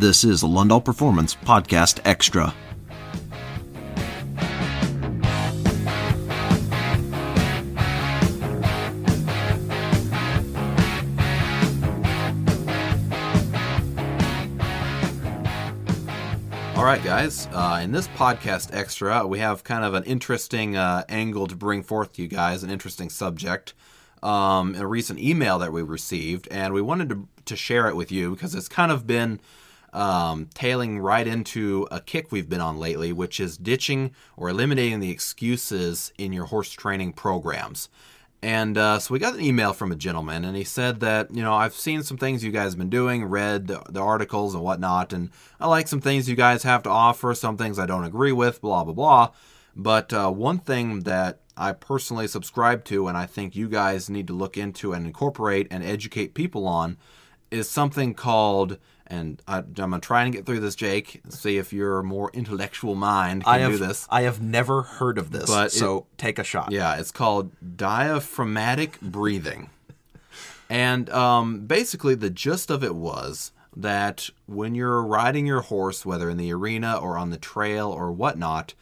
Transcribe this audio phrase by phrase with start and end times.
[0.00, 2.54] This is the Lundahl Performance Podcast Extra.
[16.74, 17.46] All right, guys.
[17.52, 21.82] Uh, in this podcast extra, we have kind of an interesting uh, angle to bring
[21.82, 23.74] forth to you guys, an interesting subject.
[24.22, 28.10] Um, a recent email that we received, and we wanted to, to share it with
[28.10, 29.40] you because it's kind of been
[29.92, 35.00] um, tailing right into a kick we've been on lately, which is ditching or eliminating
[35.00, 37.88] the excuses in your horse training programs.
[38.42, 41.42] And uh, so we got an email from a gentleman, and he said that, you
[41.42, 44.62] know, I've seen some things you guys have been doing, read the, the, articles and
[44.64, 45.30] whatnot, and
[45.60, 48.62] I like some things you guys have to offer, some things I don't agree with,
[48.62, 49.30] blah, blah, blah.
[49.76, 54.26] But uh, one thing that I personally subscribe to, and I think you guys need
[54.28, 56.96] to look into and incorporate and educate people on,
[57.50, 58.78] is something called
[59.10, 61.20] and I, am gonna try and get through this, Jake.
[61.28, 64.06] See if your more intellectual mind can I have, do this.
[64.08, 66.70] I have never heard of this, but so it, take a shot.
[66.70, 69.68] Yeah, it's called diaphragmatic breathing,
[70.70, 76.30] and um, basically the gist of it was that when you're riding your horse, whether
[76.30, 78.74] in the arena or on the trail or whatnot,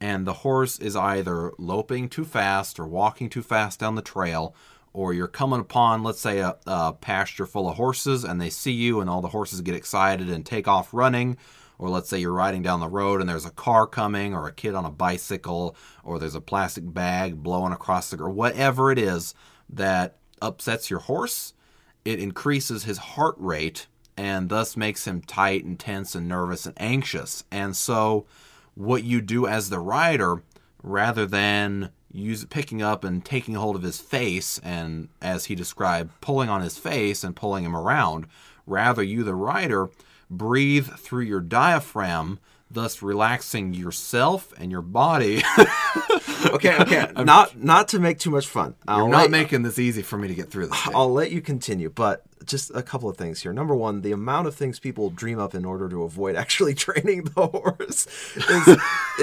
[0.00, 4.54] and the horse is either loping too fast or walking too fast down the trail
[4.92, 8.72] or you're coming upon, let's say, a, a, pasture full of horses and they see
[8.72, 11.36] you and all the horses get excited and take off running,
[11.78, 14.52] or let's say you're riding down the road and there's a car coming, or a
[14.52, 18.98] kid on a bicycle, or there's a plastic bag blowing across the, or whatever it
[18.98, 19.34] is
[19.70, 21.54] that upsets your horse,
[22.04, 26.74] it increases his heart rate and thus makes him tight and tense and nervous and
[26.80, 27.44] anxious.
[27.50, 28.26] And so,
[28.74, 30.42] what you do as the rider,
[30.82, 36.20] rather than use picking up and taking hold of his face and as he described
[36.20, 38.26] pulling on his face and pulling him around.
[38.66, 39.90] Rather you the rider
[40.30, 42.38] breathe through your diaphragm
[42.72, 45.42] thus relaxing yourself and your body
[46.46, 50.18] okay okay not not to make too much fun you're not making this easy for
[50.18, 53.42] me to get through this i'll let you continue but just a couple of things
[53.42, 53.52] here.
[53.52, 57.24] Number one, the amount of things people dream up in order to avoid actually training
[57.24, 58.06] the horse
[58.36, 58.78] is,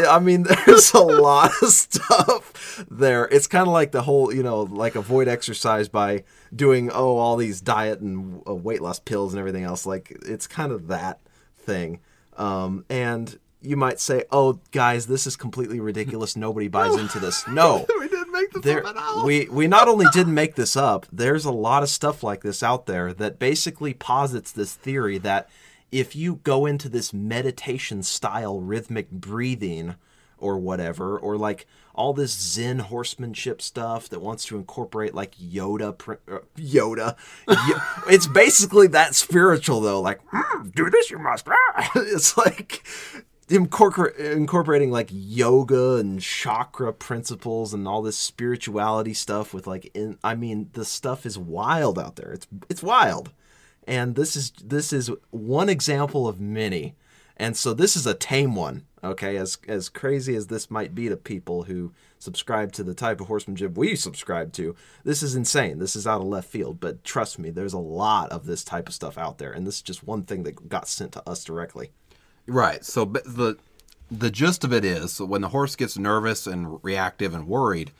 [0.07, 3.27] I mean, there's a lot of stuff there.
[3.31, 6.23] It's kind of like the whole, you know, like avoid exercise by
[6.55, 9.85] doing, oh, all these diet and uh, weight loss pills and everything else.
[9.85, 11.19] Like, it's kind of that
[11.57, 11.99] thing.
[12.39, 16.35] Um, and you might say, oh, guys, this is completely ridiculous.
[16.35, 17.45] Nobody buys into this.
[17.59, 17.85] No.
[17.99, 19.25] we did make this there, up at all.
[19.25, 21.05] We we not only didn't make this up.
[21.11, 25.49] There's a lot of stuff like this out there that basically posits this theory that
[25.91, 29.95] if you go into this meditation style rhythmic breathing
[30.39, 35.89] or whatever, or like all this Zen horsemanship stuff that wants to incorporate like Yoda,
[36.31, 37.17] uh, Yoda.
[38.09, 40.01] it's basically that spiritual though.
[40.01, 41.47] Like, mm, do this, you must.
[41.95, 42.83] it's like
[43.49, 50.35] incorporating like yoga and chakra principles and all this spirituality stuff with like in I
[50.35, 52.31] mean the stuff is wild out there.
[52.31, 53.31] It's it's wild.
[53.87, 56.95] And this is this is one example of many.
[57.39, 59.37] And so this is a tame one, okay?
[59.37, 63.27] As as crazy as this might be to people who subscribe to the type of
[63.27, 65.79] horsemanship we subscribe to, this is insane.
[65.79, 68.89] This is out of left field, but trust me, there's a lot of this type
[68.89, 71.45] of stuff out there and this is just one thing that got sent to us
[71.45, 71.91] directly.
[72.45, 72.83] Right.
[72.83, 73.57] So the
[74.11, 77.91] the gist of it is when the horse gets nervous and reactive and worried,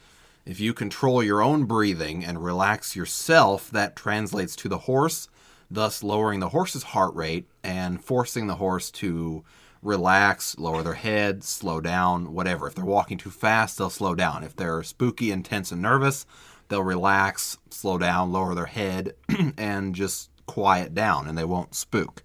[0.46, 5.30] if you control your own breathing and relax yourself, that translates to the horse,
[5.70, 9.44] thus lowering the horse's heart rate and forcing the horse to
[9.82, 12.68] relax, lower their head, slow down, whatever.
[12.68, 14.44] If they're walking too fast, they'll slow down.
[14.44, 16.26] If they're spooky, intense, and nervous,
[16.68, 19.16] they'll relax, slow down, lower their head,
[19.58, 22.24] and just quiet down, and they won't spook.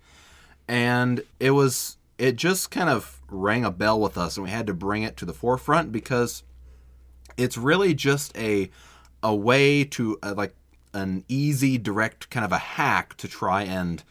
[0.66, 4.66] And it was it just kind of rang a bell with us and we had
[4.66, 6.44] to bring it to the forefront because
[7.36, 8.70] it's really just a
[9.22, 10.54] a way to uh, like
[10.94, 14.02] an easy direct kind of a hack to try and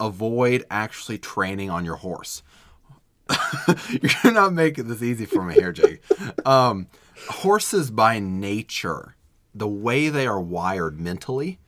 [0.00, 2.42] avoid actually training on your horse
[3.88, 6.02] you're not making it this easy for me here jake
[6.44, 6.88] um,
[7.28, 9.14] horses by nature
[9.54, 11.58] the way they are wired mentally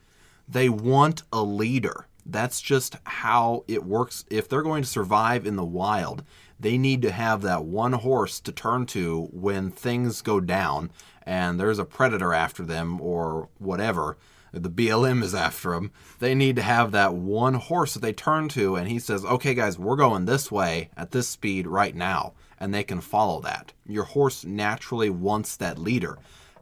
[0.48, 4.24] they want a leader that's just how it works.
[4.30, 6.24] If they're going to survive in the wild,
[6.58, 10.90] they need to have that one horse to turn to when things go down
[11.24, 14.16] and there's a predator after them or whatever.
[14.62, 15.90] The BLM is after them.
[16.18, 19.54] They need to have that one horse that they turn to, and he says, Okay,
[19.54, 22.34] guys, we're going this way at this speed right now.
[22.58, 23.72] And they can follow that.
[23.86, 26.18] Your horse naturally wants that leader.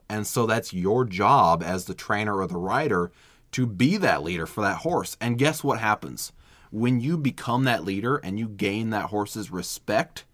[0.08, 3.12] And so that's your job as the trainer or the rider
[3.52, 5.16] to be that leader for that horse.
[5.20, 6.32] And guess what happens?
[6.72, 10.24] when you become that leader and you gain that horse's respect,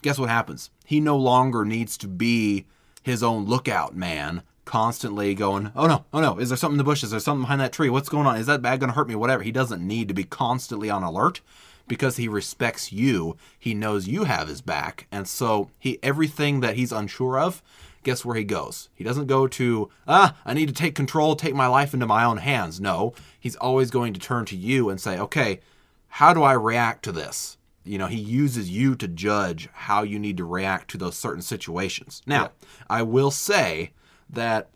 [0.00, 0.70] guess what happens?
[0.84, 2.66] He no longer needs to be
[3.02, 4.42] his own lookout man,
[4.72, 7.08] constantly going, oh no, oh no, is there something in the bushes?
[7.08, 7.90] Is there something behind that tree?
[7.90, 8.38] What's going on?
[8.38, 9.14] Is that bag going to hurt me?
[9.14, 9.42] Whatever.
[9.42, 11.42] He doesn't need to be constantly on alert
[11.86, 13.36] because he respects you.
[13.58, 15.08] He knows you have his back.
[15.12, 17.62] And so he everything that he's unsure of,
[18.02, 18.88] guess where he goes?
[18.94, 22.24] He doesn't go to, ah, I need to take control, take my life into my
[22.24, 22.80] own hands.
[22.80, 25.60] No, he's always going to turn to you and say, okay,
[26.08, 27.58] how do I react to this?
[27.84, 31.42] You know, he uses you to judge how you need to react to those certain
[31.42, 32.22] situations.
[32.24, 32.68] Now, yeah.
[32.88, 33.90] I will say
[34.32, 34.70] that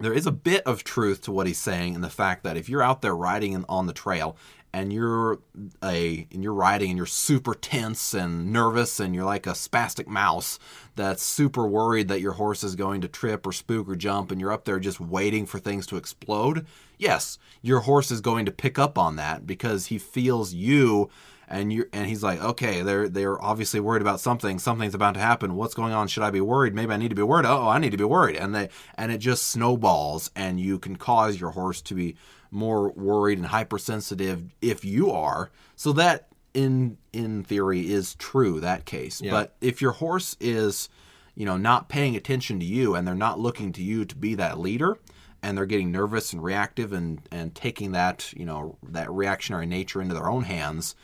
[0.00, 2.68] there is a bit of truth to what he's saying in the fact that if
[2.68, 4.36] you're out there riding on the trail
[4.72, 5.38] and you're
[5.84, 10.08] a and you're riding and you're super tense and nervous and you're like a spastic
[10.08, 10.58] mouse
[10.96, 14.40] that's super worried that your horse is going to trip or spook or jump and
[14.40, 16.66] you're up there just waiting for things to explode
[16.98, 21.08] yes your horse is going to pick up on that because he feels you
[21.48, 25.20] and you and he's like okay they're they're obviously worried about something something's about to
[25.20, 27.68] happen what's going on should i be worried maybe i need to be worried oh
[27.68, 31.40] i need to be worried and they and it just snowballs and you can cause
[31.40, 32.16] your horse to be
[32.54, 35.50] more worried and hypersensitive if you are.
[35.76, 39.20] So that in in theory is true that case.
[39.20, 39.32] Yeah.
[39.32, 40.88] But if your horse is,
[41.34, 44.36] you know, not paying attention to you and they're not looking to you to be
[44.36, 44.96] that leader
[45.42, 50.00] and they're getting nervous and reactive and and taking that, you know, that reactionary nature
[50.00, 50.94] into their own hands,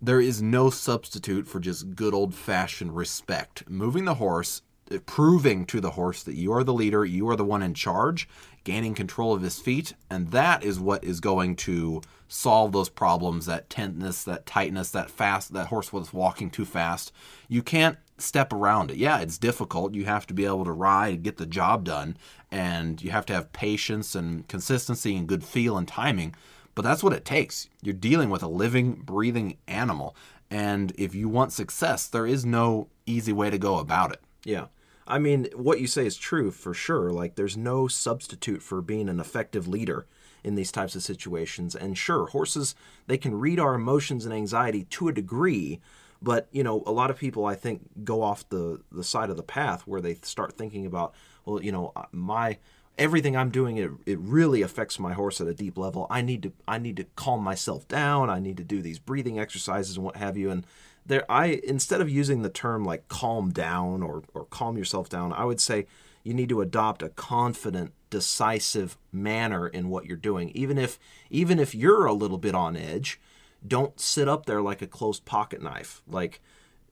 [0.00, 3.68] there is no substitute for just good old-fashioned respect.
[3.68, 7.36] Moving the horse uh, proving to the horse that you are the leader, you are
[7.36, 8.28] the one in charge,
[8.64, 13.46] gaining control of his feet, and that is what is going to solve those problems
[13.46, 17.12] that tentness, that tightness, that fast, that horse was walking too fast.
[17.48, 18.96] You can't step around it.
[18.96, 19.94] Yeah, it's difficult.
[19.94, 22.16] You have to be able to ride and get the job done,
[22.50, 26.34] and you have to have patience and consistency and good feel and timing.
[26.78, 27.68] But that's what it takes.
[27.82, 30.14] You're dealing with a living, breathing animal.
[30.48, 34.20] And if you want success, there is no easy way to go about it.
[34.44, 34.66] Yeah.
[35.04, 37.10] I mean, what you say is true for sure.
[37.10, 40.06] Like, there's no substitute for being an effective leader
[40.44, 41.74] in these types of situations.
[41.74, 42.76] And sure, horses,
[43.08, 45.80] they can read our emotions and anxiety to a degree,
[46.22, 49.36] but, you know, a lot of people, I think, go off the, the side of
[49.36, 51.12] the path where they start thinking about,
[51.44, 52.58] well, you know, uh, my
[52.98, 56.06] everything I'm doing it it really affects my horse at a deep level.
[56.10, 58.28] I need to I need to calm myself down.
[58.28, 60.50] I need to do these breathing exercises and what have you.
[60.50, 60.66] And
[61.06, 65.32] there I instead of using the term like calm down or or calm yourself down,
[65.32, 65.86] I would say
[66.22, 70.50] you need to adopt a confident, decisive manner in what you're doing.
[70.50, 70.98] Even if
[71.30, 73.20] even if you're a little bit on edge,
[73.66, 76.02] don't sit up there like a closed pocket knife.
[76.06, 76.40] Like,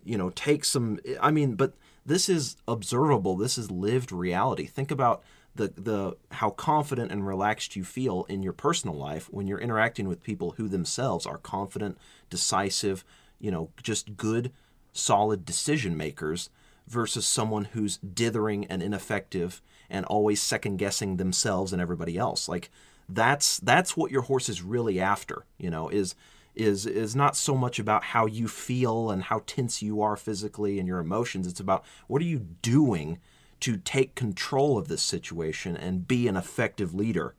[0.05, 1.75] you know, take some I mean, but
[2.07, 3.37] this is observable.
[3.37, 4.67] This is lived reality.
[4.67, 5.23] Think about
[5.57, 10.09] the the how confident and relaxed you feel in your personal life when you're interacting
[10.09, 11.99] with people who themselves are confident,
[12.31, 13.05] decisive,
[13.39, 14.53] you know, just good,
[14.93, 16.51] solid decision makers
[16.87, 19.61] versus someone who's dithering and ineffective
[19.91, 22.49] and always second guessing themselves and everybody else.
[22.49, 22.71] Like
[23.09, 26.15] that's that's what your horse is really after, you know, is
[26.55, 30.79] is is not so much about how you feel and how tense you are physically
[30.79, 31.47] and your emotions.
[31.47, 33.19] It's about what are you doing
[33.61, 37.35] to take control of this situation and be an effective leader.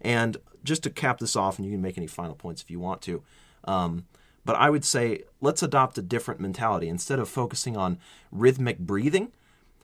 [0.00, 2.80] And just to cap this off, and you can make any final points if you
[2.80, 3.22] want to.
[3.64, 4.06] Um,
[4.44, 6.88] but I would say let's adopt a different mentality.
[6.88, 7.98] Instead of focusing on
[8.32, 9.32] rhythmic breathing,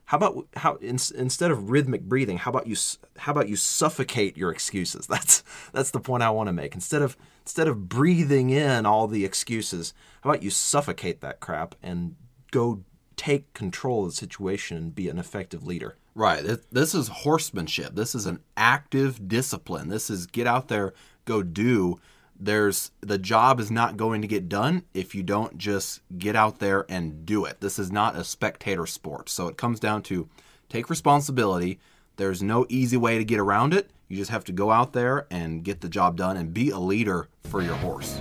[0.07, 2.77] how about how in, instead of rhythmic breathing, how about you
[3.19, 5.07] how about you suffocate your excuses?
[5.09, 6.75] That's that's the point I want to make.
[6.75, 11.75] Instead of instead of breathing in all the excuses, how about you suffocate that crap
[11.83, 12.17] and
[12.51, 12.83] go
[13.17, 15.97] take control of the situation and be an effective leader?
[16.15, 16.43] Right.
[16.71, 17.95] This is horsemanship.
[17.95, 19.89] This is an active discipline.
[19.89, 20.95] This is get out there,
[21.25, 21.99] go do
[22.39, 26.59] there's the job is not going to get done if you don't just get out
[26.59, 27.61] there and do it.
[27.61, 29.29] This is not a spectator sport.
[29.29, 30.29] So it comes down to
[30.69, 31.79] take responsibility.
[32.17, 33.91] There's no easy way to get around it.
[34.09, 36.79] You just have to go out there and get the job done and be a
[36.79, 38.19] leader for your horse.